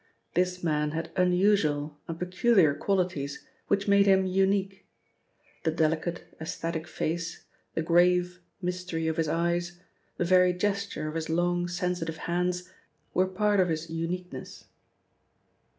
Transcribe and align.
This 0.33 0.63
man 0.63 0.93
had 0.93 1.11
unusual 1.15 1.99
and 2.07 2.17
peculiar 2.17 2.73
qualities 2.73 3.45
which 3.67 3.87
made 3.87 4.07
him 4.07 4.25
unique. 4.25 4.87
The 5.61 5.69
delicate 5.69 6.23
aesthetic 6.41 6.87
face, 6.87 7.45
the 7.75 7.83
grave 7.83 8.41
mystery 8.63 9.07
of 9.07 9.17
his 9.17 9.27
eyes, 9.27 9.79
the 10.17 10.25
very 10.25 10.53
gesture 10.53 11.07
of 11.07 11.13
his 11.13 11.29
long, 11.29 11.67
sensitive 11.67 12.17
hands, 12.25 12.67
were 13.13 13.27
part 13.27 13.59
of 13.59 13.69
his 13.69 13.91
uniqueness. 13.91 14.65